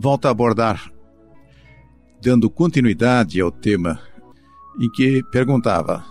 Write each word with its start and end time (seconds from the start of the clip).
volto 0.00 0.26
a 0.26 0.30
abordar, 0.30 0.92
dando 2.22 2.48
continuidade 2.48 3.40
ao 3.40 3.50
tema 3.50 4.00
em 4.78 4.88
que 4.88 5.24
perguntava 5.24 6.04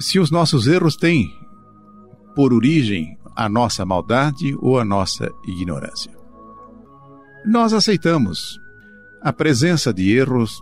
se 0.00 0.18
os 0.18 0.28
nossos 0.28 0.66
erros 0.66 0.96
têm 0.96 1.32
por 2.34 2.52
origem 2.52 3.16
a 3.36 3.48
nossa 3.48 3.86
maldade 3.86 4.56
ou 4.58 4.80
a 4.80 4.84
nossa 4.84 5.30
ignorância. 5.46 6.12
Nós 7.46 7.72
aceitamos 7.72 8.58
a 9.22 9.32
presença 9.32 9.94
de 9.94 10.12
erros 10.12 10.60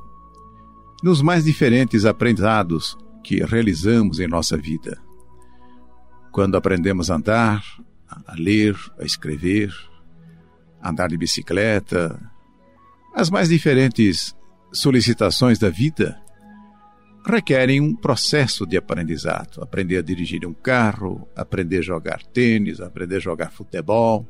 nos 1.02 1.22
mais 1.22 1.44
diferentes 1.44 2.04
aprendizados 2.04 2.98
que 3.24 3.42
realizamos 3.42 4.20
em 4.20 4.28
nossa 4.28 4.58
vida. 4.58 5.00
Quando 6.30 6.56
aprendemos 6.56 7.10
a 7.10 7.16
andar, 7.16 7.64
a 8.06 8.34
ler, 8.34 8.76
a 8.98 9.04
escrever, 9.04 9.72
andar 10.82 11.08
de 11.08 11.16
bicicleta, 11.16 12.20
as 13.14 13.30
mais 13.30 13.48
diferentes 13.48 14.36
solicitações 14.72 15.58
da 15.58 15.68
vida 15.68 16.20
requerem 17.26 17.80
um 17.80 17.94
processo 17.94 18.66
de 18.66 18.76
aprendizado. 18.76 19.62
Aprender 19.62 19.98
a 19.98 20.02
dirigir 20.02 20.46
um 20.46 20.54
carro, 20.54 21.28
aprender 21.36 21.78
a 21.78 21.82
jogar 21.82 22.22
tênis, 22.22 22.80
aprender 22.80 23.16
a 23.16 23.20
jogar 23.20 23.52
futebol. 23.52 24.26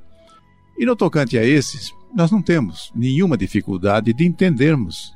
E 0.78 0.84
no 0.84 0.96
tocante 0.96 1.38
a 1.38 1.44
esses, 1.44 1.92
nós 2.14 2.30
não 2.30 2.42
temos 2.42 2.90
nenhuma 2.94 3.36
dificuldade 3.36 4.12
de 4.12 4.26
entendermos 4.26 5.12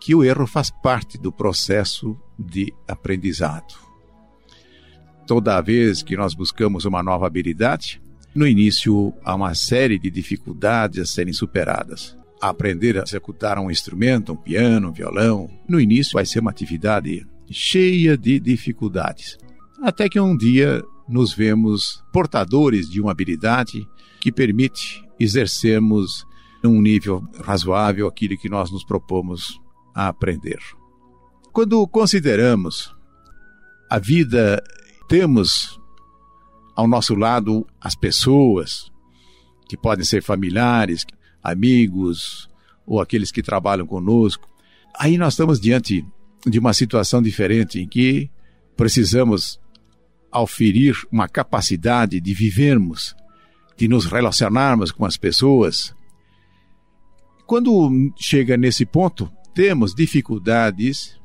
que 0.00 0.14
o 0.14 0.24
erro 0.24 0.46
faz 0.46 0.70
parte 0.70 1.18
do 1.18 1.30
processo 1.30 2.18
de 2.38 2.72
aprendizado. 2.88 3.74
Toda 5.26 5.60
vez 5.60 6.02
que 6.02 6.16
nós 6.16 6.34
buscamos 6.34 6.86
uma 6.86 7.02
nova 7.02 7.26
habilidade, 7.26 8.02
no 8.34 8.46
início 8.46 9.12
há 9.24 9.34
uma 9.34 9.54
série 9.54 9.98
de 9.98 10.10
dificuldades 10.10 11.00
a 11.00 11.06
serem 11.06 11.32
superadas. 11.32 12.16
Aprender 12.40 12.98
a 12.98 13.02
executar 13.02 13.58
um 13.58 13.70
instrumento, 13.70 14.32
um 14.32 14.36
piano, 14.36 14.88
um 14.88 14.92
violão, 14.92 15.48
no 15.68 15.80
início 15.80 16.14
vai 16.14 16.24
ser 16.24 16.40
uma 16.40 16.50
atividade 16.50 17.26
cheia 17.50 18.16
de 18.16 18.38
dificuldades. 18.38 19.36
Até 19.82 20.08
que 20.08 20.20
um 20.20 20.36
dia 20.36 20.82
nos 21.08 21.34
vemos 21.34 22.02
portadores 22.12 22.88
de 22.88 23.00
uma 23.00 23.10
habilidade 23.10 23.86
que 24.20 24.30
permite 24.30 25.04
exercermos 25.18 26.24
num 26.62 26.80
nível 26.80 27.26
razoável 27.42 28.06
aquilo 28.06 28.38
que 28.38 28.48
nós 28.48 28.70
nos 28.70 28.84
propomos 28.84 29.60
a 29.94 30.08
aprender. 30.08 30.58
Quando 31.52 31.86
consideramos 31.88 32.94
a 33.88 33.98
vida, 33.98 34.62
temos 35.08 35.79
ao 36.80 36.88
nosso 36.88 37.14
lado 37.14 37.66
as 37.78 37.94
pessoas, 37.94 38.90
que 39.68 39.76
podem 39.76 40.02
ser 40.02 40.22
familiares, 40.22 41.04
amigos 41.42 42.48
ou 42.86 43.02
aqueles 43.02 43.30
que 43.30 43.42
trabalham 43.42 43.86
conosco. 43.86 44.48
Aí 44.98 45.18
nós 45.18 45.34
estamos 45.34 45.60
diante 45.60 46.02
de 46.46 46.58
uma 46.58 46.72
situação 46.72 47.20
diferente 47.20 47.78
em 47.78 47.86
que 47.86 48.30
precisamos 48.78 49.60
auferir 50.32 50.96
uma 51.12 51.28
capacidade 51.28 52.18
de 52.18 52.32
vivermos, 52.32 53.14
de 53.76 53.86
nos 53.86 54.06
relacionarmos 54.06 54.90
com 54.90 55.04
as 55.04 55.18
pessoas. 55.18 55.94
Quando 57.46 58.10
chega 58.16 58.56
nesse 58.56 58.86
ponto, 58.86 59.30
temos 59.54 59.94
dificuldades 59.94 61.20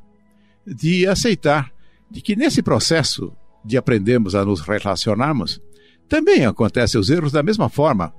de 0.66 1.06
aceitar 1.06 1.72
de 2.10 2.20
que 2.20 2.36
nesse 2.36 2.62
processo 2.62 3.32
de 3.66 3.76
aprendermos 3.76 4.34
a 4.34 4.44
nos 4.44 4.60
relacionarmos, 4.60 5.60
também 6.08 6.46
acontecem 6.46 7.00
os 7.00 7.10
erros 7.10 7.32
da 7.32 7.42
mesma 7.42 7.68
forma 7.68 8.14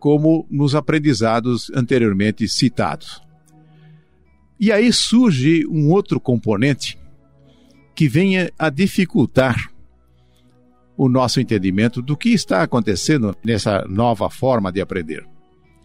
como 0.00 0.44
nos 0.50 0.74
aprendizados 0.74 1.70
anteriormente 1.74 2.48
citados. 2.48 3.22
E 4.58 4.72
aí 4.72 4.92
surge 4.92 5.64
um 5.68 5.90
outro 5.90 6.18
componente 6.18 6.98
que 7.94 8.08
venha 8.08 8.50
a 8.58 8.68
dificultar 8.68 9.70
o 10.96 11.08
nosso 11.08 11.40
entendimento 11.40 12.02
do 12.02 12.16
que 12.16 12.30
está 12.30 12.62
acontecendo 12.62 13.36
nessa 13.44 13.84
nova 13.88 14.28
forma 14.28 14.72
de 14.72 14.80
aprender. 14.80 15.24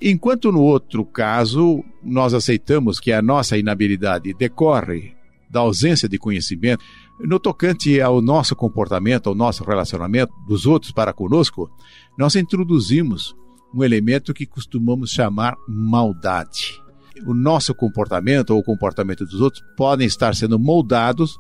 Enquanto 0.02 0.52
no 0.52 0.62
outro 0.62 1.06
caso, 1.06 1.84
nós 2.04 2.34
aceitamos 2.34 3.00
que 3.00 3.12
a 3.12 3.22
nossa 3.22 3.58
inabilidade 3.58 4.34
decorre 4.34 5.16
da 5.50 5.62
ausência 5.62 6.08
de 6.10 6.18
conhecimento, 6.18 6.84
no 7.20 7.40
tocante 7.40 8.00
ao 8.00 8.22
nosso 8.22 8.56
comportamento, 8.56 9.28
ao 9.28 9.36
nosso 9.36 9.64
relacionamento 9.64 10.34
dos 10.48 10.66
outros 10.66 10.92
para 10.92 11.14
conosco, 11.14 11.70
nós 12.18 12.36
introduzimos 12.36 13.36
um 13.74 13.84
elemento 13.84 14.34
que 14.34 14.46
costumamos 14.46 15.12
chamar 15.12 15.56
maldade. 15.68 16.82
O 17.26 17.34
nosso 17.34 17.74
comportamento 17.74 18.52
ou 18.52 18.60
o 18.60 18.64
comportamento 18.64 19.26
dos 19.26 19.42
outros 19.42 19.64
podem 19.76 20.06
estar 20.06 20.36
sendo 20.36 20.60
moldados 20.60 21.38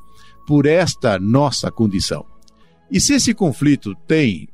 por 0.47 0.65
esta 0.65 1.19
nossa 1.19 1.71
condição. 1.71 2.25
E 2.89 2.99
se 2.99 3.13
esse 3.13 3.33
conflito 3.33 3.93
tem 4.07 4.47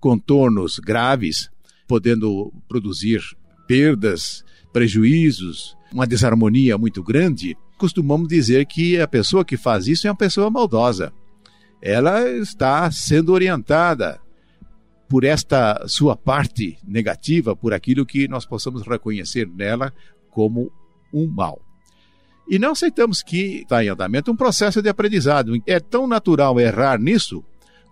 contornos 0.00 0.78
graves, 0.78 1.48
podendo 1.86 2.52
produzir 2.68 3.20
perdas, 3.66 4.44
prejuízos, 4.72 5.76
uma 5.92 6.06
desarmonia 6.06 6.76
muito 6.76 7.02
grande, 7.02 7.56
costumamos 7.78 8.28
dizer 8.28 8.66
que 8.66 9.00
a 9.00 9.08
pessoa 9.08 9.44
que 9.44 9.56
faz 9.56 9.86
isso 9.86 10.06
é 10.06 10.10
uma 10.10 10.16
pessoa 10.16 10.50
maldosa. 10.50 11.12
Ela 11.80 12.28
está 12.28 12.90
sendo 12.90 13.32
orientada 13.32 14.20
por 15.08 15.24
esta 15.24 15.86
sua 15.88 16.16
parte 16.16 16.76
negativa, 16.86 17.56
por 17.56 17.72
aquilo 17.72 18.04
que 18.04 18.28
nós 18.28 18.44
possamos 18.44 18.86
reconhecer 18.86 19.48
nela 19.48 19.92
como 20.30 20.70
um 21.12 21.26
mal. 21.26 21.60
E 22.48 22.58
não 22.58 22.72
aceitamos 22.72 23.22
que 23.22 23.62
está 23.62 23.84
em 23.84 23.88
andamento 23.88 24.30
um 24.30 24.36
processo 24.36 24.82
de 24.82 24.88
aprendizado. 24.88 25.52
É 25.66 25.78
tão 25.78 26.06
natural 26.06 26.58
errar 26.58 26.98
nisso 26.98 27.44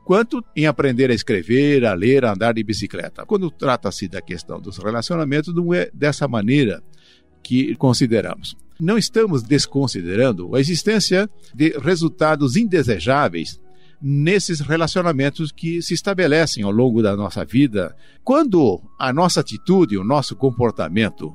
quanto 0.05 0.43
em 0.55 0.67
aprender 0.67 1.11
a 1.11 1.15
escrever, 1.15 1.85
a 1.85 1.93
ler, 1.93 2.25
a 2.25 2.33
andar 2.33 2.55
de 2.55 2.63
bicicleta. 2.63 3.27
Quando 3.27 3.51
trata-se 3.51 4.09
da 4.09 4.23
questão 4.23 4.61
dos 4.61 4.79
relacionamentos, 4.79 5.55
não 5.55 5.75
é 5.75 5.91
dessa 5.93 6.29
maneira 6.29 6.83
que 7.43 7.75
consideramos. 7.77 8.57
Não 8.81 8.99
estamos 8.99 9.43
desconsiderando 9.43 10.55
a 10.55 10.61
existência 10.61 11.29
de 11.55 11.71
resultados 11.79 12.57
indesejáveis 12.57 13.61
nesses 14.01 14.61
relacionamentos 14.61 15.51
que 15.51 15.81
se 15.81 15.95
estabelecem 15.95 16.63
ao 16.63 16.71
longo 16.71 17.03
da 17.03 17.17
nossa 17.17 17.45
vida. 17.45 17.97
Quando 18.23 18.83
a 18.99 19.13
nossa 19.13 19.41
atitude, 19.41 19.97
o 19.97 20.05
nosso 20.05 20.37
comportamento 20.37 21.35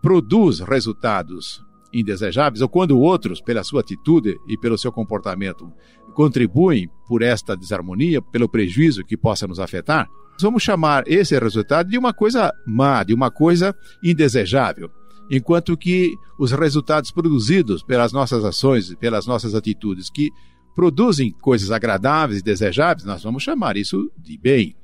produz 0.00 0.60
resultados 0.60 1.62
indesejáveis, 1.92 2.62
ou 2.62 2.68
quando 2.68 2.98
outros, 2.98 3.40
pela 3.40 3.64
sua 3.64 3.80
atitude 3.80 4.36
e 4.48 4.56
pelo 4.58 4.78
seu 4.78 4.92
comportamento, 4.92 5.70
contribuem 6.14 6.88
por 7.06 7.22
esta 7.22 7.56
desarmonia, 7.56 8.20
pelo 8.20 8.48
prejuízo 8.48 9.04
que 9.04 9.16
possa 9.16 9.46
nos 9.46 9.60
afetar, 9.60 10.08
vamos 10.40 10.62
chamar 10.62 11.04
esse 11.06 11.38
resultado 11.38 11.88
de 11.88 11.98
uma 11.98 12.12
coisa 12.12 12.52
má, 12.66 13.02
de 13.02 13.14
uma 13.14 13.30
coisa 13.30 13.74
indesejável. 14.02 14.90
Enquanto 15.30 15.76
que 15.76 16.14
os 16.38 16.52
resultados 16.52 17.10
produzidos 17.10 17.82
pelas 17.82 18.12
nossas 18.12 18.44
ações, 18.44 18.94
pelas 18.94 19.26
nossas 19.26 19.54
atitudes, 19.54 20.08
que 20.08 20.30
produzem 20.74 21.32
coisas 21.32 21.70
agradáveis 21.70 22.40
e 22.40 22.42
desejáveis, 22.42 23.04
nós 23.04 23.22
vamos 23.22 23.42
chamar 23.42 23.76
isso 23.76 24.10
de 24.16 24.38
bem. 24.38 24.76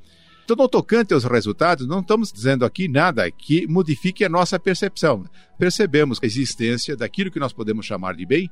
Então, 0.45 0.57
no 0.57 0.69
tocante 0.69 1.15
aos 1.15 1.25
resultados, 1.25 1.87
não 1.87 2.01
estamos 2.01 2.31
dizendo 2.31 2.67
aqui 2.67 2.87
nada 2.87 3.31
que 3.31 3.67
modifique 3.67 4.25
a 4.25 4.29
nossa 4.29 4.59
percepção. 4.61 5.25
Percebemos 5.59 6.19
a 6.23 6.27
existência 6.27 6.95
daquilo 6.95 7.31
que 7.31 7.41
nós 7.41 7.53
podemos 7.53 7.87
chamar 7.87 8.15
de 8.15 8.27
bem 8.27 8.51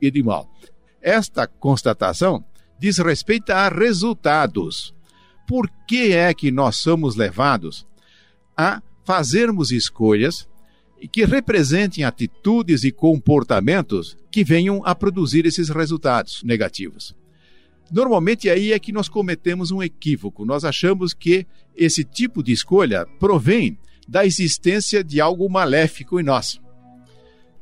e 0.00 0.10
de 0.10 0.22
mal. 0.22 0.50
Esta 1.02 1.46
constatação 1.46 2.42
diz 2.78 2.96
respeito 2.96 3.50
a 3.50 3.68
resultados. 3.68 4.94
Por 5.46 5.68
que 5.86 6.12
é 6.12 6.32
que 6.32 6.50
nós 6.50 6.76
somos 6.76 7.14
levados 7.14 7.86
a 8.56 8.82
fazermos 9.04 9.70
escolhas 9.70 10.48
que 11.08 11.24
representem 11.24 12.04
atitudes 12.04 12.84
e 12.84 12.90
comportamentos 12.90 14.16
que 14.30 14.44
venham 14.44 14.82
a 14.84 14.94
produzir 14.94 15.46
esses 15.46 15.68
resultados 15.68 16.42
negativos? 16.42 17.14
Normalmente 17.92 18.48
aí 18.48 18.72
é 18.72 18.78
que 18.78 18.92
nós 18.92 19.08
cometemos 19.08 19.70
um 19.70 19.82
equívoco. 19.82 20.44
Nós 20.44 20.64
achamos 20.64 21.12
que 21.12 21.46
esse 21.76 22.02
tipo 22.02 22.42
de 22.42 22.52
escolha 22.52 23.06
provém 23.20 23.78
da 24.08 24.24
existência 24.24 25.04
de 25.04 25.20
algo 25.20 25.48
maléfico 25.48 26.18
em 26.18 26.22
nós 26.22 26.60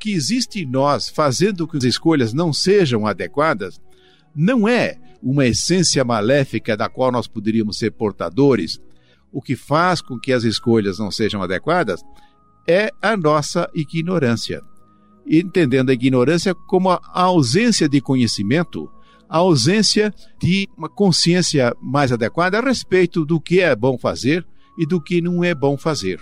que 0.03 0.11
existe 0.11 0.63
em 0.63 0.67
nós 0.67 1.09
fazendo 1.09 1.65
que 1.69 1.77
as 1.77 1.85
escolhas 1.85 2.33
não 2.33 2.53
sejam 2.53 3.07
adequadas 3.07 3.81
não 4.35 4.67
é 4.67 4.99
uma 5.23 5.47
essência 5.47 6.05
maléfica 6.05 6.77
da 6.77 6.89
qual 6.89 7.13
nós 7.13 7.29
poderíamos 7.29 7.79
ser 7.79 7.93
portadores. 7.93 8.81
O 9.31 9.41
que 9.41 9.55
faz 9.55 10.01
com 10.01 10.19
que 10.19 10.33
as 10.33 10.43
escolhas 10.43 10.99
não 10.99 11.13
sejam 11.13 11.41
adequadas 11.41 12.03
é 12.67 12.91
a 13.01 13.17
nossa 13.17 13.69
ignorância. 13.75 14.63
Entendendo 15.27 15.91
a 15.91 15.93
ignorância 15.93 16.55
como 16.55 16.91
a 16.91 17.01
ausência 17.13 17.89
de 17.89 18.01
conhecimento, 18.01 18.91
a 19.29 19.39
ausência 19.39 20.13
de 20.41 20.69
uma 20.77 20.89
consciência 20.89 21.75
mais 21.81 22.13
adequada 22.13 22.59
a 22.59 22.63
respeito 22.63 23.25
do 23.25 23.41
que 23.41 23.61
é 23.61 23.75
bom 23.75 23.97
fazer 23.97 24.47
e 24.79 24.87
do 24.87 25.01
que 25.01 25.21
não 25.21 25.43
é 25.43 25.55
bom 25.55 25.77
fazer. 25.77 26.21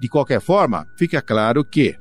De 0.00 0.08
qualquer 0.08 0.40
forma, 0.40 0.86
fica 0.98 1.20
claro 1.20 1.64
que 1.64 1.96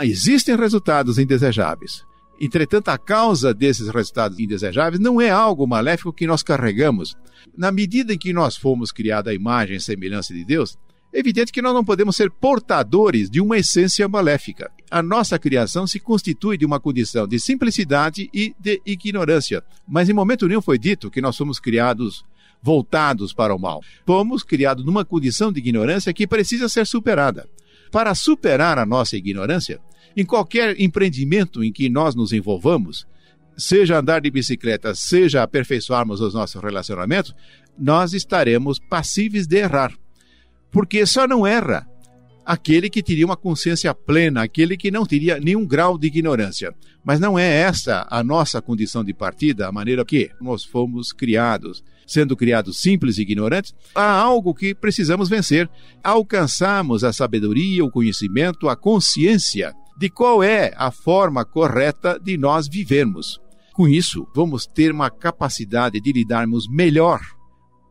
existem 0.00 0.56
resultados 0.56 1.18
indesejáveis. 1.18 2.04
Entretanto, 2.40 2.88
a 2.88 2.98
causa 2.98 3.54
desses 3.54 3.88
resultados 3.88 4.38
indesejáveis 4.38 5.00
não 5.00 5.20
é 5.20 5.30
algo 5.30 5.66
maléfico 5.66 6.12
que 6.12 6.26
nós 6.26 6.42
carregamos. 6.42 7.16
Na 7.56 7.72
medida 7.72 8.12
em 8.12 8.18
que 8.18 8.32
nós 8.32 8.56
fomos 8.56 8.92
criados 8.92 9.30
à 9.30 9.34
imagem 9.34 9.76
e 9.76 9.80
semelhança 9.80 10.34
de 10.34 10.44
Deus, 10.44 10.76
evidente 11.18 11.52
que 11.52 11.62
nós 11.62 11.72
não 11.72 11.84
podemos 11.84 12.16
ser 12.16 12.30
portadores 12.30 13.30
de 13.30 13.40
uma 13.40 13.58
essência 13.58 14.08
maléfica. 14.08 14.70
A 14.90 15.02
nossa 15.02 15.38
criação 15.38 15.86
se 15.86 15.98
constitui 15.98 16.58
de 16.58 16.66
uma 16.66 16.78
condição 16.78 17.26
de 17.26 17.40
simplicidade 17.40 18.28
e 18.32 18.54
de 18.58 18.80
ignorância. 18.84 19.62
Mas 19.86 20.08
em 20.08 20.12
momento 20.12 20.46
nenhum 20.46 20.60
foi 20.60 20.78
dito 20.78 21.10
que 21.10 21.20
nós 21.20 21.36
somos 21.36 21.58
criados 21.58 22.24
voltados 22.62 23.32
para 23.32 23.54
o 23.54 23.58
mal. 23.58 23.82
Fomos 24.06 24.42
criados 24.42 24.84
numa 24.84 25.04
condição 25.04 25.52
de 25.52 25.60
ignorância 25.60 26.12
que 26.12 26.26
precisa 26.26 26.68
ser 26.68 26.86
superada. 26.86 27.48
Para 27.90 28.14
superar 28.14 28.78
a 28.78 28.86
nossa 28.86 29.16
ignorância, 29.16 29.80
em 30.16 30.24
qualquer 30.24 30.80
empreendimento 30.80 31.62
em 31.62 31.72
que 31.72 31.88
nós 31.88 32.14
nos 32.14 32.32
envolvamos, 32.32 33.06
seja 33.56 33.98
andar 33.98 34.20
de 34.20 34.30
bicicleta, 34.30 34.94
seja 34.94 35.42
aperfeiçoarmos 35.42 36.20
os 36.20 36.34
nossos 36.34 36.60
relacionamentos, 36.60 37.34
nós 37.78 38.12
estaremos 38.12 38.78
passíveis 38.78 39.46
de 39.46 39.58
errar. 39.58 39.92
Porque 40.76 41.06
só 41.06 41.26
não 41.26 41.46
erra 41.46 41.88
aquele 42.44 42.90
que 42.90 43.02
teria 43.02 43.24
uma 43.24 43.34
consciência 43.34 43.94
plena, 43.94 44.42
aquele 44.42 44.76
que 44.76 44.90
não 44.90 45.06
teria 45.06 45.40
nenhum 45.40 45.66
grau 45.66 45.96
de 45.96 46.06
ignorância. 46.06 46.70
Mas 47.02 47.18
não 47.18 47.38
é 47.38 47.62
essa 47.62 48.06
a 48.10 48.22
nossa 48.22 48.60
condição 48.60 49.02
de 49.02 49.14
partida, 49.14 49.66
a 49.66 49.72
maneira 49.72 50.04
que 50.04 50.30
nós 50.38 50.64
fomos 50.64 51.14
criados. 51.14 51.82
Sendo 52.06 52.36
criados 52.36 52.78
simples 52.78 53.16
e 53.16 53.22
ignorantes, 53.22 53.74
há 53.94 54.20
algo 54.20 54.52
que 54.52 54.74
precisamos 54.74 55.30
vencer. 55.30 55.66
Alcançamos 56.04 57.04
a 57.04 57.10
sabedoria, 57.10 57.82
o 57.82 57.90
conhecimento, 57.90 58.68
a 58.68 58.76
consciência 58.76 59.72
de 59.96 60.10
qual 60.10 60.42
é 60.44 60.74
a 60.76 60.90
forma 60.90 61.42
correta 61.42 62.20
de 62.22 62.36
nós 62.36 62.68
vivermos. 62.68 63.40
Com 63.72 63.88
isso, 63.88 64.28
vamos 64.34 64.66
ter 64.66 64.92
uma 64.92 65.08
capacidade 65.08 65.98
de 66.02 66.12
lidarmos 66.12 66.68
melhor 66.68 67.22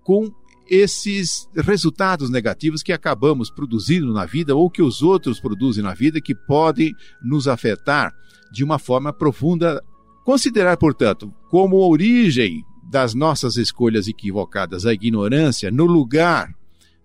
com 0.04 0.32
esses 0.70 1.48
resultados 1.56 2.30
negativos 2.30 2.82
que 2.82 2.94
acabamos 2.94 3.50
produzindo 3.50 4.12
na 4.14 4.26
vida 4.26 4.56
ou 4.56 4.70
que 4.70 4.82
os 4.82 5.02
outros 5.02 5.40
produzem 5.40 5.84
na 5.84 5.94
vida 5.94 6.22
que 6.22 6.34
podem 6.34 6.94
nos 7.22 7.48
afetar 7.48 8.14
de 8.52 8.64
uma 8.64 8.80
forma 8.80 9.14
profunda. 9.14 9.84
Considerar, 10.24 10.78
portanto, 10.78 11.32
como 11.50 11.78
origem 11.78 12.64
das 12.90 13.14
nossas 13.14 13.58
escolhas 13.58 14.08
equivocadas 14.08 14.86
a 14.86 14.94
ignorância 14.94 15.70
no 15.70 15.86
lugar 15.86 16.54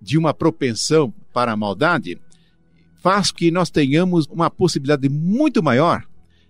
de 0.00 0.16
uma 0.16 0.32
propensão 0.32 1.12
para 1.32 1.52
a 1.52 1.56
maldade, 1.56 2.18
faz 3.02 3.30
que 3.30 3.50
nós 3.50 3.70
tenhamos 3.70 4.26
uma 4.26 4.50
possibilidade 4.50 5.08
muito 5.08 5.62
maior 5.62 6.04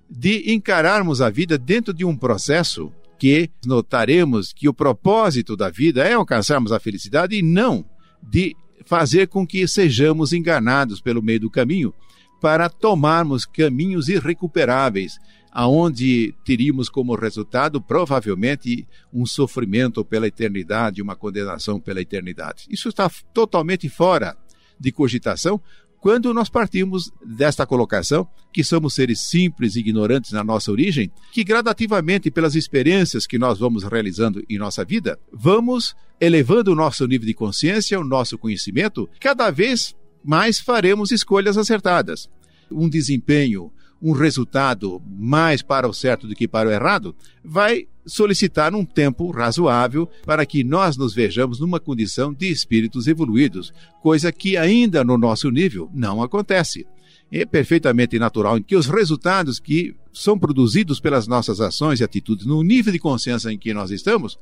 de 0.08 0.52
encararmos 0.52 1.20
a 1.20 1.30
vida 1.30 1.56
dentro 1.56 1.94
de 1.94 2.04
um 2.04 2.16
processo 2.16 2.92
que 3.20 3.50
notaremos 3.66 4.50
que 4.50 4.66
o 4.66 4.72
propósito 4.72 5.54
da 5.54 5.68
vida 5.68 6.02
é 6.02 6.14
alcançarmos 6.14 6.72
a 6.72 6.80
felicidade 6.80 7.36
e 7.36 7.42
não 7.42 7.84
de 8.22 8.56
fazer 8.86 9.28
com 9.28 9.46
que 9.46 9.68
sejamos 9.68 10.32
enganados 10.32 11.02
pelo 11.02 11.22
meio 11.22 11.40
do 11.40 11.50
caminho 11.50 11.92
para 12.40 12.70
tomarmos 12.70 13.44
caminhos 13.44 14.08
irrecuperáveis, 14.08 15.18
aonde 15.52 16.34
teríamos 16.46 16.88
como 16.88 17.14
resultado 17.14 17.78
provavelmente 17.78 18.88
um 19.12 19.26
sofrimento 19.26 20.02
pela 20.02 20.26
eternidade, 20.26 21.02
uma 21.02 21.14
condenação 21.14 21.78
pela 21.78 22.00
eternidade. 22.00 22.64
Isso 22.70 22.88
está 22.88 23.10
totalmente 23.34 23.86
fora 23.90 24.34
de 24.78 24.90
cogitação, 24.90 25.60
quando 26.00 26.32
nós 26.32 26.48
partimos 26.48 27.12
desta 27.24 27.66
colocação, 27.66 28.26
que 28.52 28.64
somos 28.64 28.94
seres 28.94 29.20
simples 29.20 29.76
e 29.76 29.80
ignorantes 29.80 30.32
na 30.32 30.42
nossa 30.42 30.72
origem, 30.72 31.12
que 31.30 31.44
gradativamente, 31.44 32.30
pelas 32.30 32.54
experiências 32.54 33.26
que 33.26 33.38
nós 33.38 33.58
vamos 33.58 33.84
realizando 33.84 34.42
em 34.48 34.58
nossa 34.58 34.84
vida, 34.84 35.18
vamos 35.30 35.94
elevando 36.18 36.72
o 36.72 36.74
nosso 36.74 37.06
nível 37.06 37.26
de 37.26 37.34
consciência, 37.34 38.00
o 38.00 38.04
nosso 38.04 38.38
conhecimento, 38.38 39.08
cada 39.20 39.50
vez 39.50 39.94
mais 40.24 40.58
faremos 40.58 41.10
escolhas 41.10 41.58
acertadas. 41.58 42.28
Um 42.70 42.88
desempenho 42.88 43.70
um 44.02 44.12
resultado 44.12 45.00
mais 45.06 45.62
para 45.62 45.88
o 45.88 45.92
certo 45.92 46.26
do 46.26 46.34
que 46.34 46.48
para 46.48 46.68
o 46.68 46.72
errado, 46.72 47.14
vai 47.44 47.86
solicitar 48.06 48.74
um 48.74 48.84
tempo 48.84 49.30
razoável 49.30 50.08
para 50.24 50.46
que 50.46 50.64
nós 50.64 50.96
nos 50.96 51.14
vejamos 51.14 51.60
numa 51.60 51.78
condição 51.78 52.32
de 52.32 52.50
espíritos 52.50 53.06
evoluídos, 53.06 53.72
coisa 54.02 54.32
que 54.32 54.56
ainda 54.56 55.04
no 55.04 55.18
nosso 55.18 55.50
nível 55.50 55.90
não 55.92 56.22
acontece. 56.22 56.86
É 57.30 57.44
perfeitamente 57.44 58.18
natural 58.18 58.60
que 58.60 58.74
os 58.74 58.86
resultados 58.86 59.60
que 59.60 59.94
são 60.12 60.38
produzidos 60.38 60.98
pelas 60.98 61.28
nossas 61.28 61.60
ações 61.60 62.00
e 62.00 62.04
atitudes 62.04 62.46
no 62.46 62.62
nível 62.62 62.92
de 62.92 62.98
consciência 62.98 63.50
em 63.50 63.58
que 63.58 63.72
nós 63.72 63.90
estamos, 63.90 64.38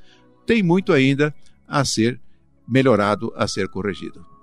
tem 0.47 0.63
muito 0.63 0.93
ainda 0.93 1.35
a 1.67 1.85
ser 1.85 2.19
melhorado, 2.67 3.33
a 3.37 3.47
ser 3.47 3.69
corrigido. 3.69 4.38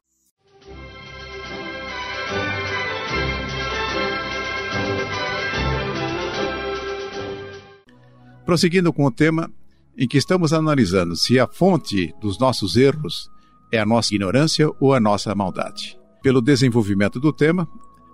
Prosseguindo 8.46 8.94
com 8.94 9.06
o 9.06 9.12
tema 9.12 9.52
em 9.98 10.08
que 10.08 10.18
estamos 10.18 10.54
analisando 10.54 11.16
se 11.16 11.40
a 11.40 11.48
fonte 11.48 12.14
dos 12.22 12.38
nossos 12.38 12.76
erros 12.76 13.30
é 13.72 13.80
a 13.80 13.86
nossa 13.86 14.14
ignorância 14.14 14.70
ou 14.80 14.94
a 14.94 15.00
nossa 15.00 15.34
maldade. 15.34 15.98
Pelo 16.22 16.42
desenvolvimento 16.42 17.20
do 17.20 17.34
tema, 17.34 17.68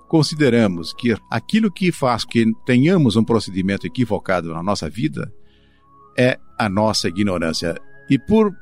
consideramos 0.07 0.93
que 0.93 1.15
aquilo 1.29 1.69
que 1.69 1.91
faz 1.91 2.23
que 2.23 2.45
tenhamos 2.65 3.17
um 3.17 3.25
procedimento 3.25 3.85
equivocado 3.85 4.53
na 4.53 4.63
nossa 4.63 4.89
vida 4.89 5.33
é 6.17 6.39
a 6.57 6.69
nossa 6.69 7.09
ignorância. 7.09 7.77
E 8.09 8.17
por 8.17 8.53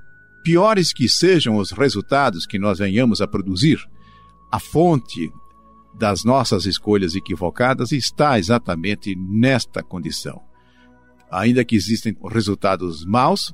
piores 0.44 0.92
que 0.92 1.07
sejam 1.07 1.57
os 1.57 1.71
resultados 1.71 2.48
que 2.48 2.57
nós 2.57 2.80
venhamos 2.80 3.21
a 3.21 3.27
produzir, 3.27 3.80
a 4.51 4.60
fonte 4.60 5.31
das 5.94 6.24
nossas 6.24 6.66
escolhas 6.66 7.13
equivocadas 7.13 7.92
está 7.92 8.39
exatamente 8.39 9.16
nesta 9.16 9.83
condição 9.83 10.49
ainda 11.31 11.64
que 11.64 11.76
existem 11.76 12.16
resultados 12.30 13.06
maus, 13.06 13.54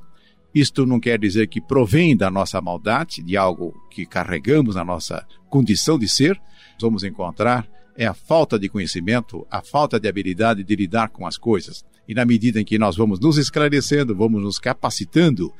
isto 0.54 0.86
não 0.86 0.98
quer 0.98 1.18
dizer 1.18 1.48
que 1.48 1.60
provém 1.60 2.16
da 2.16 2.30
nossa 2.30 2.60
maldade, 2.60 3.22
de 3.22 3.36
algo 3.36 3.74
que 3.90 4.06
carregamos 4.06 4.74
na 4.74 4.84
nossa 4.84 5.26
condição 5.50 5.98
de 5.98 6.08
ser. 6.08 6.40
Vamos 6.80 7.04
encontrar 7.04 7.68
é 7.96 8.06
a 8.06 8.14
falta 8.14 8.58
de 8.58 8.68
conhecimento, 8.68 9.46
a 9.50 9.62
falta 9.62 9.98
de 9.98 10.08
habilidade 10.08 10.62
de 10.62 10.76
lidar 10.76 11.08
com 11.08 11.26
as 11.26 11.38
coisas. 11.38 11.84
E 12.06 12.14
na 12.14 12.24
medida 12.24 12.60
em 12.60 12.64
que 12.64 12.78
nós 12.78 12.96
vamos 12.96 13.18
nos 13.18 13.38
esclarecendo, 13.38 14.14
vamos 14.14 14.42
nos 14.42 14.58
capacitando 14.58 15.52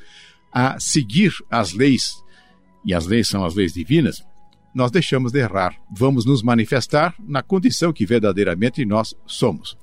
a 0.53 0.79
seguir 0.79 1.33
as 1.49 1.73
leis, 1.73 2.13
e 2.85 2.93
as 2.93 3.05
leis 3.05 3.27
são 3.27 3.43
as 3.43 3.55
leis 3.55 3.73
divinas, 3.73 4.23
nós 4.73 4.91
deixamos 4.91 5.31
de 5.31 5.39
errar. 5.39 5.75
Vamos 5.91 6.25
nos 6.25 6.43
manifestar 6.43 7.15
na 7.19 7.41
condição 7.41 7.91
que 7.91 8.05
verdadeiramente 8.05 8.85
nós 8.85 9.15
somos. 9.25 9.77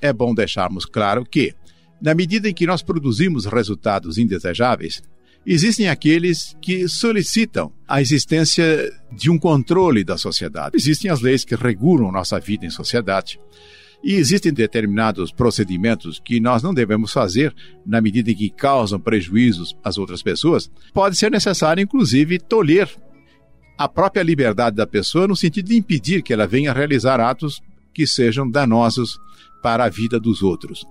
É 0.00 0.12
bom 0.12 0.32
deixarmos 0.32 0.86
claro 0.86 1.24
que 1.24 1.54
na 2.00 2.14
medida 2.14 2.48
em 2.48 2.54
que 2.54 2.66
nós 2.66 2.82
produzimos 2.82 3.44
resultados 3.44 4.18
indesejáveis, 4.18 5.02
existem 5.46 5.88
aqueles 5.88 6.56
que 6.60 6.88
solicitam 6.88 7.72
a 7.86 8.00
existência 8.00 8.90
de 9.12 9.30
um 9.30 9.38
controle 9.38 10.04
da 10.04 10.16
sociedade. 10.16 10.76
Existem 10.76 11.10
as 11.10 11.20
leis 11.20 11.44
que 11.44 11.54
regulam 11.54 12.10
nossa 12.10 12.38
vida 12.38 12.66
em 12.66 12.70
sociedade. 12.70 13.38
E 14.02 14.14
existem 14.14 14.52
determinados 14.52 15.30
procedimentos 15.30 16.18
que 16.24 16.40
nós 16.40 16.62
não 16.62 16.72
devemos 16.72 17.12
fazer 17.12 17.54
na 17.84 18.00
medida 18.00 18.30
em 18.30 18.34
que 18.34 18.48
causam 18.48 18.98
prejuízos 18.98 19.76
às 19.84 19.98
outras 19.98 20.22
pessoas. 20.22 20.70
Pode 20.94 21.16
ser 21.16 21.30
necessário, 21.30 21.82
inclusive, 21.82 22.38
tolher 22.38 22.88
a 23.76 23.88
própria 23.88 24.22
liberdade 24.22 24.76
da 24.76 24.86
pessoa 24.86 25.28
no 25.28 25.36
sentido 25.36 25.68
de 25.68 25.76
impedir 25.76 26.22
que 26.22 26.32
ela 26.32 26.46
venha 26.46 26.72
realizar 26.72 27.20
atos 27.20 27.60
que 27.92 28.06
sejam 28.06 28.50
danosos 28.50 29.18
para 29.62 29.84
a 29.84 29.88
vida 29.88 30.18
dos 30.18 30.42
outros. 30.42 30.84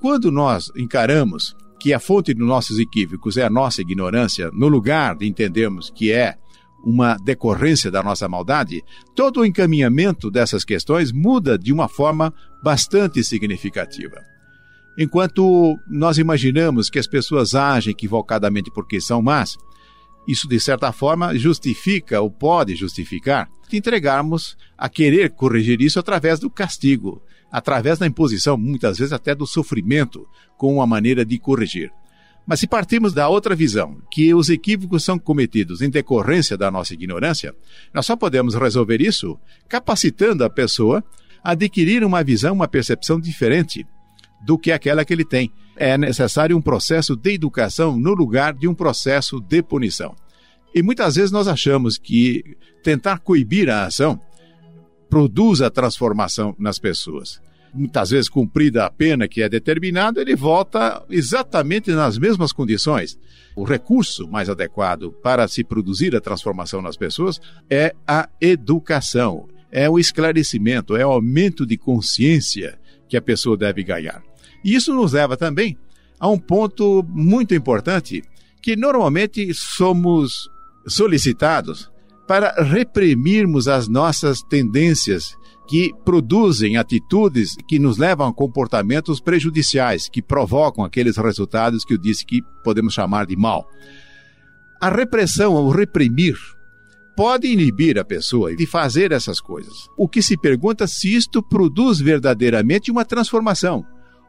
Quando 0.00 0.30
nós 0.30 0.70
encaramos 0.76 1.56
que 1.80 1.92
a 1.92 1.98
fonte 1.98 2.34
dos 2.34 2.46
nossos 2.46 2.78
equívocos 2.78 3.36
é 3.36 3.44
a 3.44 3.50
nossa 3.50 3.80
ignorância, 3.80 4.50
no 4.52 4.68
lugar 4.68 5.16
de 5.16 5.26
entendermos 5.26 5.90
que 5.90 6.12
é 6.12 6.36
uma 6.84 7.16
decorrência 7.16 7.90
da 7.90 8.02
nossa 8.02 8.28
maldade, 8.28 8.82
todo 9.14 9.40
o 9.40 9.44
encaminhamento 9.44 10.30
dessas 10.30 10.64
questões 10.64 11.10
muda 11.10 11.58
de 11.58 11.72
uma 11.72 11.88
forma 11.88 12.32
bastante 12.62 13.24
significativa. 13.24 14.22
Enquanto 14.98 15.76
nós 15.88 16.16
imaginamos 16.16 16.88
que 16.88 16.98
as 16.98 17.06
pessoas 17.06 17.54
agem 17.54 17.90
equivocadamente 17.90 18.70
porque 18.72 19.00
são 19.00 19.20
más, 19.20 19.56
isso 20.26 20.48
de 20.48 20.58
certa 20.58 20.92
forma 20.92 21.36
justifica 21.36 22.20
ou 22.20 22.30
pode 22.30 22.74
justificar 22.74 23.48
entregarmos 23.72 24.56
a 24.78 24.88
querer 24.88 25.30
corrigir 25.30 25.80
isso 25.80 25.98
através 25.98 26.38
do 26.38 26.48
castigo, 26.48 27.22
através 27.56 27.98
da 27.98 28.06
imposição, 28.06 28.54
muitas 28.54 28.98
vezes 28.98 29.14
até 29.14 29.34
do 29.34 29.46
sofrimento, 29.46 30.28
com 30.58 30.74
uma 30.74 30.86
maneira 30.86 31.24
de 31.24 31.38
corrigir. 31.38 31.90
Mas 32.46 32.60
se 32.60 32.66
partirmos 32.66 33.14
da 33.14 33.30
outra 33.30 33.56
visão, 33.56 33.96
que 34.10 34.34
os 34.34 34.50
equívocos 34.50 35.02
são 35.02 35.18
cometidos 35.18 35.80
em 35.80 35.88
decorrência 35.88 36.54
da 36.54 36.70
nossa 36.70 36.92
ignorância, 36.92 37.54
nós 37.94 38.04
só 38.04 38.14
podemos 38.14 38.54
resolver 38.54 39.00
isso 39.00 39.38
capacitando 39.70 40.44
a 40.44 40.50
pessoa 40.50 41.02
a 41.42 41.52
adquirir 41.52 42.04
uma 42.04 42.22
visão, 42.22 42.52
uma 42.52 42.68
percepção 42.68 43.18
diferente 43.18 43.86
do 44.44 44.58
que 44.58 44.70
aquela 44.70 45.02
que 45.02 45.14
ele 45.14 45.24
tem. 45.24 45.50
É 45.76 45.96
necessário 45.96 46.58
um 46.58 46.60
processo 46.60 47.16
de 47.16 47.32
educação 47.32 47.96
no 47.96 48.12
lugar 48.12 48.52
de 48.52 48.68
um 48.68 48.74
processo 48.74 49.40
de 49.40 49.62
punição. 49.62 50.14
E 50.74 50.82
muitas 50.82 51.14
vezes 51.14 51.30
nós 51.30 51.48
achamos 51.48 51.96
que 51.96 52.54
tentar 52.82 53.20
coibir 53.20 53.70
a 53.70 53.86
ação 53.86 54.20
produz 55.08 55.60
a 55.60 55.70
transformação 55.70 56.54
nas 56.58 56.78
pessoas 56.78 57.40
muitas 57.76 58.10
vezes 58.10 58.28
cumprida 58.28 58.86
a 58.86 58.90
pena 58.90 59.28
que 59.28 59.42
é 59.42 59.48
determinada, 59.48 60.20
ele 60.20 60.34
volta 60.34 61.04
exatamente 61.10 61.90
nas 61.92 62.18
mesmas 62.18 62.52
condições. 62.52 63.18
O 63.54 63.64
recurso 63.64 64.26
mais 64.26 64.48
adequado 64.48 65.12
para 65.22 65.46
se 65.46 65.62
produzir 65.62 66.16
a 66.16 66.20
transformação 66.20 66.80
nas 66.80 66.96
pessoas 66.96 67.40
é 67.70 67.94
a 68.06 68.28
educação, 68.40 69.48
é 69.70 69.88
o 69.88 69.98
esclarecimento, 69.98 70.96
é 70.96 71.06
o 71.06 71.10
aumento 71.10 71.66
de 71.66 71.76
consciência 71.76 72.78
que 73.08 73.16
a 73.16 73.22
pessoa 73.22 73.56
deve 73.56 73.82
ganhar. 73.84 74.22
E 74.64 74.74
isso 74.74 74.94
nos 74.94 75.12
leva 75.12 75.36
também 75.36 75.76
a 76.18 76.28
um 76.28 76.38
ponto 76.38 77.04
muito 77.08 77.54
importante 77.54 78.22
que 78.62 78.74
normalmente 78.74 79.52
somos 79.54 80.50
solicitados 80.86 81.90
para 82.26 82.52
reprimirmos 82.62 83.68
as 83.68 83.88
nossas 83.88 84.42
tendências 84.42 85.36
que 85.68 85.92
produzem 86.04 86.76
atitudes 86.76 87.56
que 87.68 87.78
nos 87.78 87.98
levam 87.98 88.28
a 88.28 88.32
comportamentos 88.32 89.20
prejudiciais, 89.20 90.08
que 90.08 90.22
provocam 90.22 90.84
aqueles 90.84 91.16
resultados 91.16 91.84
que 91.84 91.94
eu 91.94 91.98
disse 91.98 92.24
que 92.24 92.42
podemos 92.62 92.94
chamar 92.94 93.26
de 93.26 93.36
mal. 93.36 93.68
A 94.80 94.88
repressão, 94.88 95.54
o 95.54 95.70
reprimir, 95.70 96.36
pode 97.16 97.48
inibir 97.48 97.98
a 97.98 98.04
pessoa 98.04 98.54
de 98.54 98.66
fazer 98.66 99.10
essas 99.10 99.40
coisas. 99.40 99.88
O 99.96 100.08
que 100.08 100.22
se 100.22 100.36
pergunta 100.36 100.84
é 100.84 100.86
se 100.86 101.14
isto 101.14 101.42
produz 101.42 101.98
verdadeiramente 101.98 102.90
uma 102.90 103.04
transformação, 103.04 103.84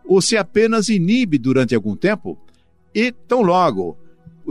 ou 0.05 0.21
se 0.21 0.37
apenas 0.37 0.87
inibe 0.87 1.37
durante 1.37 1.75
algum 1.75 1.95
tempo 1.95 2.37
e, 2.95 3.11
tão 3.11 3.41
logo 3.41 3.97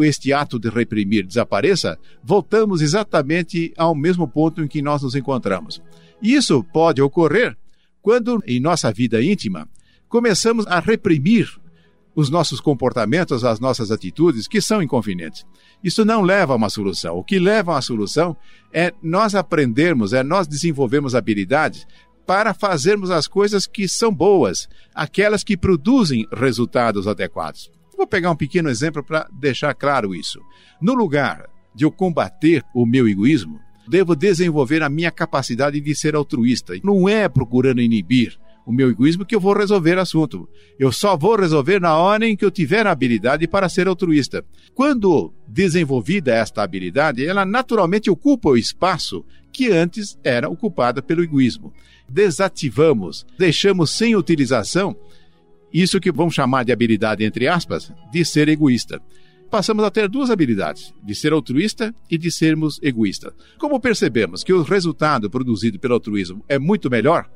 este 0.05 0.33
ato 0.33 0.59
de 0.59 0.69
reprimir 0.69 1.27
desapareça, 1.27 1.99
voltamos 2.23 2.83
exatamente 2.83 3.73
ao 3.77 3.95
mesmo 3.95 4.27
ponto 4.29 4.63
em 4.63 4.69
que 4.69 4.83
nós 4.83 5.03
nos 5.03 5.15
encontramos. 5.15 5.83
Isso 6.23 6.65
pode 6.65 7.01
ocorrer 7.03 7.57
quando, 8.03 8.43
em 8.47 8.61
nossa 8.61 8.93
vida 8.93 9.23
íntima, 9.23 9.69
começamos 10.09 10.67
a 10.67 10.79
reprimir 10.81 11.49
os 12.15 12.31
nossos 12.31 12.61
comportamentos, 12.61 13.45
as 13.45 13.61
nossas 13.61 13.91
atitudes 13.91 14.49
que 14.49 14.61
são 14.61 14.83
inconvenientes. 14.83 15.45
Isso 15.85 16.05
não 16.05 16.23
leva 16.23 16.55
a 16.55 16.57
uma 16.57 16.71
solução. 16.71 17.17
O 17.17 17.23
que 17.23 17.39
leva 17.39 17.73
a 17.73 17.75
uma 17.75 17.83
solução 17.83 18.35
é 18.73 18.93
nós 19.03 19.35
aprendermos, 19.35 20.15
é 20.15 20.23
nós 20.23 20.47
desenvolvermos 20.47 21.15
habilidades 21.15 21.87
para 22.27 22.55
fazermos 22.55 23.11
as 23.11 23.29
coisas 23.29 23.67
que 23.67 23.87
são 23.87 24.13
boas, 24.13 24.69
aquelas 24.95 25.45
que 25.45 25.57
produzem 25.57 26.27
resultados 26.33 27.07
adequados. 27.07 27.71
Vou 27.97 28.07
pegar 28.07 28.31
um 28.31 28.37
pequeno 28.37 28.69
exemplo 28.69 29.03
para 29.03 29.29
deixar 29.33 29.75
claro 29.75 30.15
isso. 30.15 30.41
No 30.81 30.95
lugar 30.95 31.49
de 31.75 31.85
eu 31.85 31.91
combater 31.91 32.63
o 32.75 32.87
meu 32.87 33.09
egoísmo, 33.09 33.61
Devo 33.89 34.17
desenvolver 34.17 34.83
a 34.83 34.89
minha 34.89 35.11
capacidade 35.11 35.81
de 35.81 35.95
ser 35.95 36.17
altruísta. 36.17 36.75
Não 36.83 37.09
é 37.09 37.29
procurando 37.29 37.81
inibir 37.81 38.37
o 38.67 38.73
meu 38.73 38.91
egoísmo 38.91 39.25
que 39.25 39.35
eu 39.35 39.39
vou 39.39 39.57
resolver 39.57 39.97
o 39.97 40.01
assunto. 40.01 40.49
Eu 40.77 40.91
só 40.91 41.17
vou 41.17 41.37
resolver 41.37 41.81
na 41.81 41.97
hora 41.97 42.27
em 42.27 42.37
que 42.37 42.45
eu 42.45 42.51
tiver 42.51 42.85
a 42.85 42.91
habilidade 42.91 43.47
para 43.47 43.69
ser 43.69 43.87
altruísta. 43.87 44.45
Quando 44.75 45.33
desenvolvida 45.47 46.35
esta 46.35 46.65
habilidade, 46.65 47.25
ela 47.25 47.47
naturalmente 47.47 48.11
ocupa 48.11 48.49
o 48.49 48.57
espaço 48.57 49.25
que 49.53 49.71
antes 49.71 50.19
era 50.25 50.49
ocupado 50.49 51.01
pelo 51.01 51.23
egoísmo. 51.23 51.73
Desativamos, 52.09 53.25
deixamos 53.39 53.91
sem 53.91 54.17
utilização 54.17 54.97
isso 55.73 56.01
que 56.01 56.13
vamos 56.13 56.35
chamar 56.35 56.65
de 56.65 56.73
habilidade, 56.73 57.25
entre 57.25 57.49
aspas, 57.49 57.93
de 58.11 58.25
ser 58.25 58.49
egoísta 58.49 59.01
passamos 59.51 59.85
a 59.85 59.91
ter 59.91 60.09
duas 60.09 60.31
habilidades, 60.31 60.93
de 61.03 61.15
ser 61.15 61.33
altruísta 61.33 61.95
e 62.11 62.19
de 62.19 62.31
sermos 62.31 62.79
egoístas. 62.83 63.33
Como 63.59 63.81
percebemos 63.81 64.43
que 64.43 64.53
o 64.53 64.63
resultado 64.63 65.31
produzido 65.31 65.79
pelo 65.79 65.95
altruísmo 65.95 66.45
é 66.49 66.59
muito 66.59 66.91
melhor, 66.91 67.29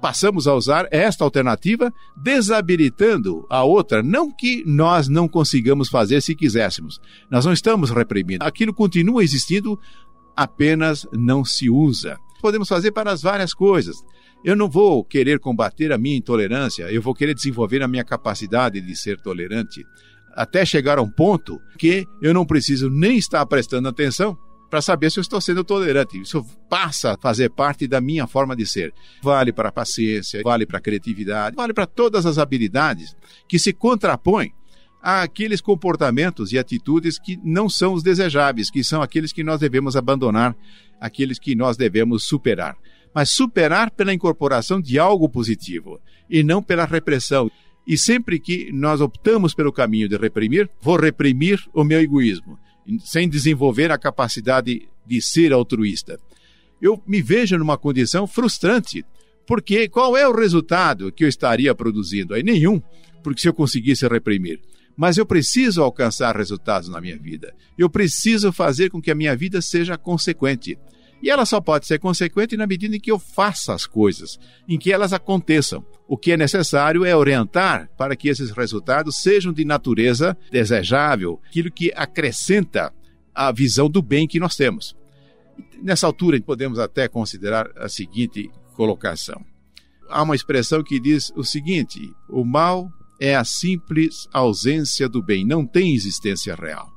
passamos 0.00 0.46
a 0.46 0.54
usar 0.54 0.86
esta 0.90 1.24
alternativa, 1.24 1.92
desabilitando 2.16 3.46
a 3.50 3.64
outra. 3.64 4.02
Não 4.02 4.30
que 4.30 4.62
nós 4.66 5.08
não 5.08 5.28
consigamos 5.28 5.88
fazer 5.88 6.20
se 6.20 6.34
quiséssemos. 6.34 7.00
Nós 7.30 7.44
não 7.44 7.52
estamos 7.52 7.90
reprimindo. 7.90 8.44
Aquilo 8.44 8.74
continua 8.74 9.24
existindo, 9.24 9.78
apenas 10.36 11.06
não 11.12 11.44
se 11.44 11.70
usa. 11.70 12.18
Podemos 12.40 12.68
fazer 12.68 12.92
para 12.92 13.10
as 13.10 13.22
várias 13.22 13.54
coisas. 13.54 13.96
Eu 14.46 14.54
não 14.54 14.70
vou 14.70 15.02
querer 15.02 15.40
combater 15.40 15.90
a 15.92 15.98
minha 15.98 16.16
intolerância, 16.16 16.84
eu 16.84 17.02
vou 17.02 17.12
querer 17.12 17.34
desenvolver 17.34 17.82
a 17.82 17.88
minha 17.88 18.04
capacidade 18.04 18.80
de 18.80 18.94
ser 18.94 19.20
tolerante 19.20 19.84
até 20.36 20.64
chegar 20.64 20.98
a 20.98 21.02
um 21.02 21.10
ponto 21.10 21.60
que 21.76 22.06
eu 22.22 22.32
não 22.32 22.46
preciso 22.46 22.88
nem 22.88 23.18
estar 23.18 23.44
prestando 23.46 23.88
atenção 23.88 24.38
para 24.70 24.80
saber 24.80 25.10
se 25.10 25.18
eu 25.18 25.22
estou 25.22 25.40
sendo 25.40 25.64
tolerante. 25.64 26.20
Isso 26.20 26.44
passa 26.70 27.14
a 27.14 27.18
fazer 27.18 27.50
parte 27.50 27.88
da 27.88 28.00
minha 28.00 28.28
forma 28.28 28.54
de 28.54 28.64
ser. 28.64 28.94
Vale 29.20 29.52
para 29.52 29.70
a 29.70 29.72
paciência, 29.72 30.42
vale 30.44 30.64
para 30.64 30.78
a 30.78 30.80
criatividade, 30.80 31.56
vale 31.56 31.74
para 31.74 31.84
todas 31.84 32.24
as 32.24 32.38
habilidades 32.38 33.16
que 33.48 33.58
se 33.58 33.72
contrapõem 33.72 34.52
àqueles 35.02 35.60
comportamentos 35.60 36.52
e 36.52 36.58
atitudes 36.58 37.18
que 37.18 37.36
não 37.42 37.68
são 37.68 37.94
os 37.94 38.02
desejáveis, 38.04 38.70
que 38.70 38.84
são 38.84 39.02
aqueles 39.02 39.32
que 39.32 39.42
nós 39.42 39.58
devemos 39.58 39.96
abandonar, 39.96 40.54
aqueles 41.00 41.36
que 41.36 41.56
nós 41.56 41.76
devemos 41.76 42.22
superar. 42.22 42.76
Mas 43.16 43.30
superar 43.30 43.90
pela 43.90 44.12
incorporação 44.12 44.78
de 44.78 44.98
algo 44.98 45.26
positivo 45.26 45.98
e 46.28 46.42
não 46.42 46.62
pela 46.62 46.84
repressão. 46.84 47.50
E 47.86 47.96
sempre 47.96 48.38
que 48.38 48.70
nós 48.70 49.00
optamos 49.00 49.54
pelo 49.54 49.72
caminho 49.72 50.06
de 50.06 50.18
reprimir, 50.18 50.68
vou 50.82 51.00
reprimir 51.00 51.58
o 51.72 51.82
meu 51.82 51.98
egoísmo, 51.98 52.58
sem 53.02 53.26
desenvolver 53.26 53.90
a 53.90 53.96
capacidade 53.96 54.86
de 55.06 55.22
ser 55.22 55.54
altruísta. 55.54 56.20
Eu 56.78 57.02
me 57.06 57.22
vejo 57.22 57.56
numa 57.56 57.78
condição 57.78 58.26
frustrante, 58.26 59.02
porque 59.46 59.88
qual 59.88 60.14
é 60.14 60.28
o 60.28 60.36
resultado 60.36 61.10
que 61.10 61.24
eu 61.24 61.28
estaria 61.28 61.74
produzindo? 61.74 62.34
Aí 62.34 62.42
nenhum, 62.42 62.82
porque 63.22 63.40
se 63.40 63.48
eu 63.48 63.54
conseguisse 63.54 64.06
reprimir. 64.06 64.60
Mas 64.94 65.16
eu 65.16 65.24
preciso 65.24 65.82
alcançar 65.82 66.36
resultados 66.36 66.90
na 66.90 67.00
minha 67.00 67.16
vida. 67.16 67.54
Eu 67.78 67.88
preciso 67.88 68.52
fazer 68.52 68.90
com 68.90 69.00
que 69.00 69.10
a 69.10 69.14
minha 69.14 69.34
vida 69.34 69.62
seja 69.62 69.96
consequente. 69.96 70.78
E 71.22 71.30
ela 71.30 71.46
só 71.46 71.60
pode 71.60 71.86
ser 71.86 71.98
consequente 71.98 72.56
na 72.56 72.66
medida 72.66 72.94
em 72.94 73.00
que 73.00 73.10
eu 73.10 73.18
faça 73.18 73.72
as 73.72 73.86
coisas, 73.86 74.38
em 74.68 74.78
que 74.78 74.92
elas 74.92 75.12
aconteçam. 75.12 75.84
O 76.06 76.16
que 76.16 76.32
é 76.32 76.36
necessário 76.36 77.04
é 77.04 77.16
orientar 77.16 77.88
para 77.96 78.14
que 78.14 78.28
esses 78.28 78.50
resultados 78.50 79.16
sejam 79.16 79.52
de 79.52 79.64
natureza 79.64 80.36
desejável, 80.50 81.40
aquilo 81.46 81.70
que 81.70 81.92
acrescenta 81.96 82.92
a 83.34 83.50
visão 83.50 83.88
do 83.88 84.02
bem 84.02 84.26
que 84.26 84.38
nós 84.38 84.56
temos. 84.56 84.96
Nessa 85.82 86.06
altura, 86.06 86.40
podemos 86.40 86.78
até 86.78 87.08
considerar 87.08 87.70
a 87.76 87.88
seguinte 87.88 88.50
colocação. 88.74 89.44
Há 90.08 90.22
uma 90.22 90.34
expressão 90.34 90.82
que 90.82 91.00
diz 91.00 91.32
o 91.34 91.42
seguinte: 91.42 91.98
o 92.28 92.44
mal 92.44 92.90
é 93.20 93.34
a 93.34 93.44
simples 93.44 94.28
ausência 94.32 95.08
do 95.08 95.22
bem, 95.22 95.44
não 95.44 95.66
tem 95.66 95.94
existência 95.94 96.54
real. 96.54 96.95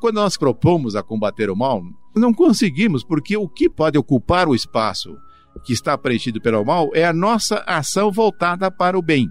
Quando 0.00 0.16
nós 0.16 0.36
propomos 0.36 0.94
a 0.94 1.02
combater 1.02 1.50
o 1.50 1.56
mal, 1.56 1.82
não 2.14 2.32
conseguimos, 2.32 3.02
porque 3.02 3.36
o 3.36 3.48
que 3.48 3.68
pode 3.68 3.98
ocupar 3.98 4.48
o 4.48 4.54
espaço 4.54 5.16
que 5.64 5.72
está 5.72 5.98
preenchido 5.98 6.40
pelo 6.40 6.64
mal 6.64 6.90
é 6.94 7.04
a 7.04 7.12
nossa 7.12 7.64
ação 7.66 8.12
voltada 8.12 8.70
para 8.70 8.98
o 8.98 9.02
bem. 9.02 9.28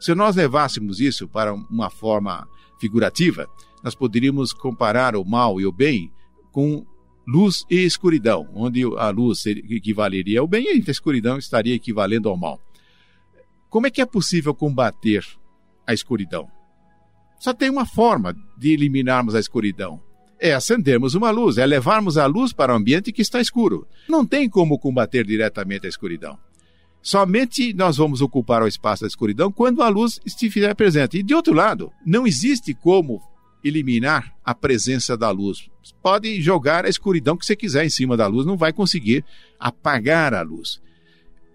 Se 0.00 0.14
nós 0.14 0.36
levássemos 0.36 1.00
isso 1.00 1.28
para 1.28 1.54
uma 1.54 1.90
forma 1.90 2.46
figurativa, 2.80 3.48
nós 3.82 3.94
poderíamos 3.94 4.52
comparar 4.52 5.16
o 5.16 5.24
mal 5.24 5.60
e 5.60 5.66
o 5.66 5.72
bem 5.72 6.12
com 6.50 6.84
luz 7.26 7.64
e 7.70 7.84
escuridão, 7.84 8.48
onde 8.54 8.82
a 8.96 9.10
luz 9.10 9.44
equivaleria 9.46 10.40
ao 10.40 10.46
bem 10.46 10.64
e 10.64 10.84
a 10.86 10.90
escuridão 10.90 11.38
estaria 11.38 11.74
equivalendo 11.74 12.28
ao 12.28 12.36
mal. 12.36 12.60
Como 13.68 13.86
é 13.86 13.90
que 13.90 14.00
é 14.00 14.06
possível 14.06 14.54
combater 14.54 15.24
a 15.86 15.92
escuridão? 15.92 16.48
Só 17.38 17.52
tem 17.52 17.70
uma 17.70 17.86
forma 17.86 18.34
de 18.56 18.72
eliminarmos 18.72 19.34
a 19.34 19.40
escuridão: 19.40 20.00
é 20.40 20.52
acendermos 20.52 21.14
uma 21.14 21.30
luz, 21.30 21.58
é 21.58 21.66
levarmos 21.66 22.16
a 22.16 22.26
luz 22.26 22.52
para 22.52 22.72
o 22.72 22.76
ambiente 22.76 23.12
que 23.12 23.22
está 23.22 23.40
escuro. 23.40 23.86
Não 24.08 24.24
tem 24.24 24.48
como 24.48 24.78
combater 24.78 25.26
diretamente 25.26 25.86
a 25.86 25.88
escuridão. 25.88 26.38
Somente 27.00 27.72
nós 27.72 27.96
vamos 27.96 28.20
ocupar 28.20 28.62
o 28.62 28.68
espaço 28.68 29.02
da 29.02 29.08
escuridão 29.08 29.52
quando 29.52 29.82
a 29.82 29.88
luz 29.88 30.20
estiver 30.26 30.74
presente. 30.74 31.18
E 31.18 31.22
de 31.22 31.34
outro 31.34 31.54
lado, 31.54 31.92
não 32.04 32.26
existe 32.26 32.74
como 32.74 33.22
eliminar 33.62 34.34
a 34.44 34.54
presença 34.54 35.16
da 35.16 35.30
luz. 35.30 35.68
Pode 36.02 36.40
jogar 36.40 36.84
a 36.84 36.88
escuridão 36.88 37.36
que 37.36 37.46
você 37.46 37.56
quiser 37.56 37.84
em 37.84 37.90
cima 37.90 38.16
da 38.16 38.26
luz, 38.26 38.46
não 38.46 38.56
vai 38.56 38.72
conseguir 38.72 39.24
apagar 39.58 40.34
a 40.34 40.42
luz. 40.42 40.80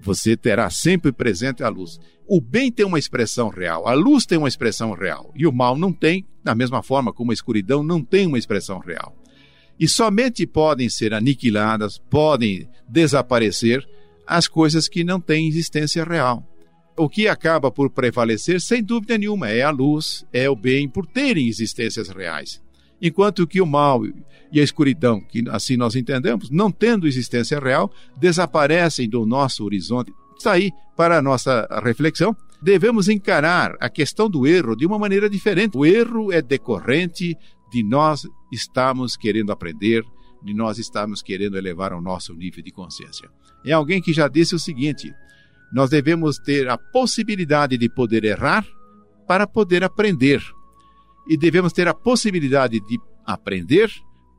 Você 0.03 0.35
terá 0.35 0.69
sempre 0.69 1.11
presente 1.11 1.63
a 1.63 1.69
luz. 1.69 1.99
O 2.27 2.41
bem 2.41 2.71
tem 2.71 2.85
uma 2.85 2.99
expressão 2.99 3.49
real, 3.49 3.87
a 3.87 3.93
luz 3.93 4.25
tem 4.25 4.37
uma 4.37 4.47
expressão 4.47 4.91
real, 4.91 5.31
e 5.35 5.47
o 5.47 5.51
mal 5.51 5.77
não 5.77 5.91
tem, 5.91 6.25
da 6.43 6.53
mesma 6.53 6.83
forma 6.83 7.13
como 7.13 7.31
a 7.31 7.33
escuridão 7.33 7.81
não 7.81 8.03
tem 8.03 8.27
uma 8.27 8.37
expressão 8.37 8.79
real. 8.79 9.15
E 9.79 9.87
somente 9.87 10.45
podem 10.45 10.89
ser 10.89 11.13
aniquiladas, 11.13 11.97
podem 12.09 12.69
desaparecer 12.87 13.87
as 14.27 14.47
coisas 14.47 14.87
que 14.87 15.03
não 15.03 15.19
têm 15.19 15.47
existência 15.47 16.03
real. 16.03 16.47
O 16.95 17.09
que 17.09 17.27
acaba 17.27 17.71
por 17.71 17.89
prevalecer, 17.89 18.61
sem 18.61 18.83
dúvida 18.83 19.17
nenhuma, 19.17 19.49
é 19.49 19.63
a 19.63 19.71
luz, 19.71 20.25
é 20.31 20.49
o 20.49 20.55
bem, 20.55 20.87
por 20.87 21.07
terem 21.07 21.47
existências 21.47 22.07
reais. 22.07 22.61
Enquanto 23.05 23.45
que 23.45 23.59
o 23.59 23.65
mal 23.65 24.05
e 24.49 24.61
a 24.61 24.63
escuridão, 24.63 25.19
que 25.19 25.43
assim 25.49 25.75
nós 25.75 25.93
entendemos, 25.93 26.49
não 26.49 26.71
tendo 26.71 27.05
existência 27.05 27.59
real, 27.59 27.91
desaparecem 28.15 29.09
do 29.09 29.25
nosso 29.25 29.65
horizonte. 29.65 30.13
Está 30.37 30.53
aí 30.53 30.71
para 30.95 31.17
a 31.17 31.21
nossa 31.21 31.67
reflexão. 31.83 32.33
Devemos 32.61 33.09
encarar 33.09 33.75
a 33.81 33.89
questão 33.89 34.29
do 34.29 34.47
erro 34.47 34.73
de 34.73 34.85
uma 34.85 34.97
maneira 34.97 35.29
diferente. 35.29 35.77
O 35.77 35.85
erro 35.85 36.31
é 36.31 36.41
decorrente 36.41 37.37
de 37.69 37.83
nós 37.83 38.25
estamos 38.49 39.17
querendo 39.17 39.51
aprender, 39.51 40.01
de 40.41 40.53
nós 40.53 40.77
estamos 40.77 41.21
querendo 41.21 41.57
elevar 41.57 41.91
o 41.91 41.99
nosso 41.99 42.33
nível 42.33 42.63
de 42.63 42.71
consciência. 42.71 43.29
É 43.65 43.73
alguém 43.73 44.01
que 44.01 44.13
já 44.13 44.29
disse 44.29 44.55
o 44.55 44.59
seguinte: 44.59 45.13
nós 45.73 45.89
devemos 45.89 46.37
ter 46.37 46.69
a 46.69 46.77
possibilidade 46.77 47.77
de 47.77 47.89
poder 47.89 48.23
errar 48.23 48.65
para 49.27 49.45
poder 49.45 49.83
aprender. 49.83 50.41
E 51.27 51.37
devemos 51.37 51.73
ter 51.73 51.87
a 51.87 51.93
possibilidade 51.93 52.79
de 52.79 52.99
aprender 53.25 53.89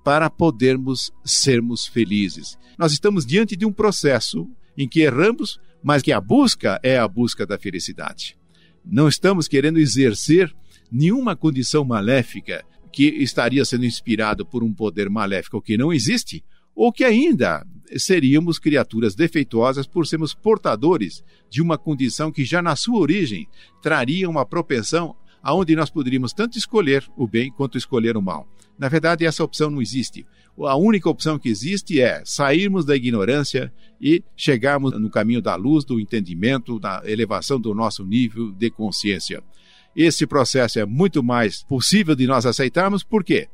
para 0.05 0.29
podermos 0.29 1.11
sermos 1.25 1.87
felizes. 1.87 2.59
Nós 2.79 2.93
estamos 2.93 3.25
diante 3.25 3.57
de 3.57 3.65
um 3.65 3.73
processo 3.73 4.47
em 4.77 4.89
que 4.89 5.01
erramos, 5.01 5.59
mas 5.83 6.03
que 6.03 6.13
a 6.13 6.21
busca 6.21 6.79
é 6.83 6.99
a 6.99 7.09
busca 7.09 7.47
da 7.47 7.59
felicidade. 7.59 8.37
Não 8.85 9.09
estamos 9.09 9.49
querendo 9.49 9.79
exercer 9.79 10.55
nenhuma 10.93 11.35
condição 11.35 11.85
maléfica 11.85 12.65
que 12.93 13.05
estaria 13.05 13.65
sendo 13.65 13.85
inspirado 13.85 14.45
por 14.45 14.63
um 14.63 14.73
poder 14.73 15.09
maléfico 15.09 15.63
que 15.63 15.77
não 15.77 15.93
existe, 15.93 16.45
ou 16.75 16.93
que 16.93 17.03
ainda 17.03 17.67
seríamos 17.97 18.59
criaturas 18.59 19.15
defeituosas 19.15 19.87
por 19.87 20.07
sermos 20.07 20.35
portadores 20.35 21.25
de 21.49 21.63
uma 21.63 21.79
condição 21.79 22.31
que 22.31 22.45
já 22.45 22.61
na 22.61 22.77
sua 22.77 22.99
origem 22.99 23.49
traria 23.83 24.29
uma 24.29 24.45
propensão 24.45 25.17
aonde 25.45 25.77
nós 25.77 25.91
poderíamos 25.91 26.33
tanto 26.33 26.57
escolher 26.57 27.05
o 27.19 27.29
bem 27.29 27.53
quanto 27.53 27.77
escolher 27.77 28.17
o 28.17 28.23
mal. 28.23 28.49
Na 28.79 28.89
verdade, 28.89 29.27
essa 29.27 29.45
opção 29.45 29.71
não 29.71 29.83
existe. 29.83 30.27
A 30.59 30.75
única 30.75 31.09
opção 31.11 31.39
que 31.39 31.51
existe 31.51 32.01
é 32.01 32.23
sairmos 32.25 32.87
da 32.87 32.97
ignorância 32.97 33.71
e 34.01 34.25
chegarmos 34.35 34.99
no 34.99 35.11
caminho 35.11 35.43
da 35.43 35.55
luz, 35.55 35.85
do 35.85 36.01
entendimento, 36.01 36.81
da 36.81 37.03
elevação 37.05 37.61
do 37.61 37.75
nosso 37.75 38.05
nível 38.05 38.53
de 38.53 38.71
consciência. 38.71 39.43
Esse 39.95 40.27
processo 40.27 40.79
é 40.79 40.87
muito 40.87 41.23
mais 41.23 41.63
possível 41.63 42.17
de 42.17 42.27
nós 42.27 42.47
aceitarmos, 42.47 43.05
porque 43.05 43.47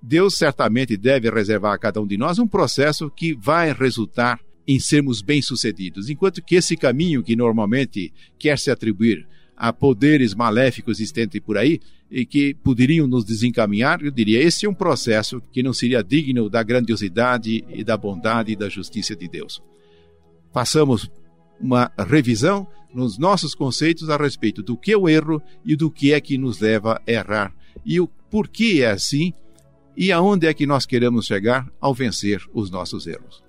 Deus 0.00 0.36
certamente 0.36 0.96
deve 0.96 1.28
reservar 1.30 1.74
a 1.74 1.78
cada 1.78 2.00
um 2.00 2.06
de 2.06 2.16
nós 2.16 2.38
um 2.38 2.46
processo 2.46 3.10
que 3.10 3.34
vai 3.34 3.72
resultar 3.72 4.38
em 4.66 4.78
sermos 4.78 5.20
bem-sucedidos, 5.20 6.08
enquanto 6.08 6.42
que 6.42 6.54
esse 6.54 6.76
caminho 6.76 7.22
que 7.22 7.34
normalmente 7.34 8.12
quer 8.38 8.58
se 8.58 8.70
atribuir 8.70 9.26
a 9.56 9.72
poderes 9.72 10.34
maléficos 10.34 11.00
existentes 11.00 11.40
por 11.40 11.56
aí 11.56 11.80
e 12.10 12.24
que 12.24 12.54
poderiam 12.54 13.06
nos 13.06 13.24
desencaminhar, 13.24 14.02
eu 14.02 14.10
diria, 14.10 14.42
esse 14.42 14.66
é 14.66 14.68
um 14.68 14.74
processo 14.74 15.42
que 15.52 15.62
não 15.62 15.72
seria 15.72 16.02
digno 16.02 16.48
da 16.48 16.62
grandiosidade 16.62 17.64
e 17.68 17.82
da 17.82 17.96
bondade 17.96 18.52
e 18.52 18.56
da 18.56 18.68
justiça 18.68 19.16
de 19.16 19.28
Deus. 19.28 19.62
Passamos 20.52 21.10
uma 21.60 21.90
revisão 21.98 22.66
nos 22.92 23.18
nossos 23.18 23.54
conceitos 23.54 24.08
a 24.10 24.16
respeito 24.16 24.62
do 24.62 24.76
que 24.76 24.92
é 24.92 24.96
o 24.96 25.08
erro 25.08 25.42
e 25.64 25.74
do 25.74 25.90
que 25.90 26.12
é 26.12 26.20
que 26.20 26.38
nos 26.38 26.60
leva 26.60 27.00
a 27.06 27.10
errar 27.10 27.52
e 27.84 28.00
o 28.00 28.06
porquê 28.30 28.80
é 28.82 28.90
assim 28.90 29.32
e 29.96 30.12
aonde 30.12 30.46
é 30.46 30.54
que 30.54 30.66
nós 30.66 30.86
queremos 30.86 31.26
chegar 31.26 31.70
ao 31.80 31.94
vencer 31.94 32.42
os 32.52 32.70
nossos 32.70 33.06
erros. 33.06 33.42